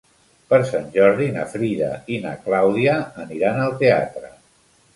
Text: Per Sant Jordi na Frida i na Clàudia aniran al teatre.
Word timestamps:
Per 0.53 0.57
Sant 0.69 0.87
Jordi 0.95 1.27
na 1.35 1.43
Frida 1.51 1.91
i 2.15 2.19
na 2.25 2.33
Clàudia 2.47 2.97
aniran 3.27 3.65
al 3.69 3.79
teatre. 3.85 4.37